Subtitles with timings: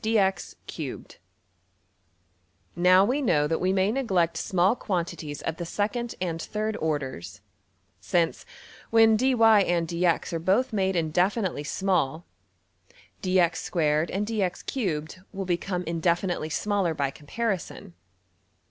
[0.01, 0.03] \]
[2.75, 7.41] Now we know that we may neglect small quantities of the second and third orders;
[7.99, 8.43] since,
[8.89, 12.25] when $dy$~and~$dx$ are both made indefinitely small,
[13.21, 17.93] $(dx)^2$~and~$(dx)^3$ will become indefinitely smaller by comparison.